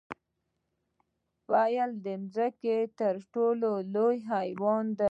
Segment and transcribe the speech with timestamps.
[1.47, 4.99] پیل د ځمکې تر ټولو لوی حیوان دی